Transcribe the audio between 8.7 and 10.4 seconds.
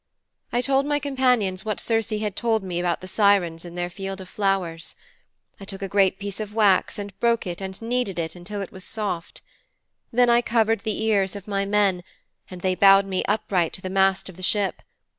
was soft. Then